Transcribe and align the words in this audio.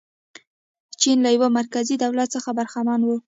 چین 1.01 1.17
له 1.25 1.29
یوه 1.35 1.47
مرکزي 1.59 1.95
دولت 2.03 2.27
څخه 2.35 2.49
برخمن 2.59 2.99
و. 3.03 3.09